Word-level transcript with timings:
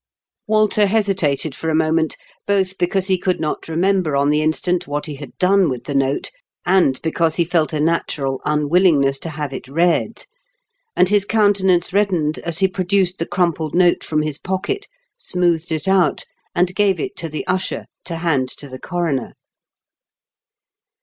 Walter 0.47 0.87
hesitated, 0.87 1.53
for 1.53 1.69
a 1.69 1.75
moment, 1.75 2.17
both 2.47 2.79
be 2.79 2.87
cause 2.87 3.05
he 3.05 3.19
could 3.19 3.39
not 3.39 3.67
remember 3.67 4.15
on 4.15 4.31
the 4.31 4.41
instant 4.41 4.87
what 4.87 5.05
he 5.05 5.13
had 5.13 5.37
done 5.37 5.69
with 5.69 5.83
the 5.83 5.93
note, 5.93 6.31
and 6.65 6.99
because 7.03 7.35
he 7.35 7.45
felt 7.45 7.71
a 7.71 7.79
natural 7.79 8.41
unwillingness 8.43 9.19
to 9.19 9.29
have 9.29 9.53
it 9.53 9.67
read; 9.67 10.25
and 10.95 11.09
his 11.09 11.23
countenance 11.23 11.93
reddened 11.93 12.39
as 12.39 12.57
he 12.57 12.67
produced 12.67 13.19
the 13.19 13.27
crumpled 13.27 13.75
note 13.75 14.03
from 14.03 14.23
his 14.23 14.39
pocket, 14.39 14.87
smoothed 15.19 15.71
it 15.71 15.87
out, 15.87 16.25
and 16.55 16.73
gave 16.73 16.99
it 16.99 17.15
to 17.17 17.29
the 17.29 17.45
usher 17.45 17.85
to 18.05 18.15
hand 18.15 18.49
to 18.49 18.67
the 18.67 18.79
coroner. 18.79 19.33